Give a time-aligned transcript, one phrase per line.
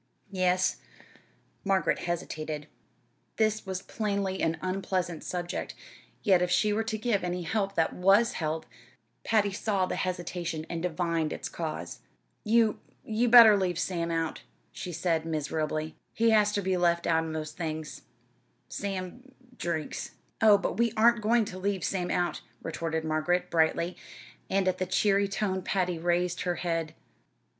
[0.31, 0.77] "Yes."
[1.63, 2.65] Margaret hesitated.
[3.37, 5.75] This was plainly an unpleasant subject,
[6.23, 8.65] yet if she were to give any help that was help
[9.23, 11.99] Patty saw the hesitation, and divined its cause.
[12.43, 14.41] "You you better leave Sam out,"
[14.71, 15.95] she said miserably.
[16.15, 18.01] "He has ter be left out o' most things.
[18.69, 23.95] Sam drinks." "Oh, but we aren't going to leave Sam out," retorted Margaret, brightly;
[24.49, 26.95] and at the cheery tone Patty raised her head.